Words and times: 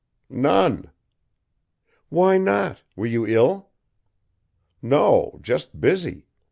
"None." 0.31 0.89
"Why 2.09 2.39
not? 2.39 2.81
Were 2.95 3.05
you 3.05 3.27
ill?" 3.27 3.69
"No; 4.81 5.37
just 5.43 5.79
busy. 5.79 6.25